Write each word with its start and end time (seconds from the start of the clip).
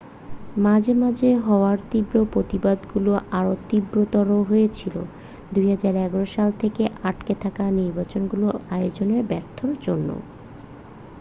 মাঝে 0.57 0.93
মাঝে 1.01 1.29
হওয়া 1.45 1.71
তীব্র 1.91 2.15
প্রতিবাদগুলো 2.33 3.11
আরও 3.31 3.53
তীব্রতর 3.69 4.27
হয়েছিল 4.49 4.95
2011 5.53 5.95
সাল 6.35 6.49
থেকে 6.59 6.83
আটকে 7.03 7.33
থাকা 7.43 7.63
নির্বাচনগুলো 7.79 8.47
আয়োজনে 8.69 9.17
ব্যর্থতার 9.23 9.77
জন্য 9.81 10.09